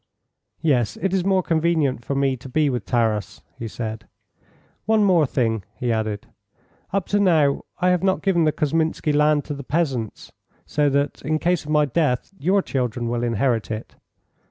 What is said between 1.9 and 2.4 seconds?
for me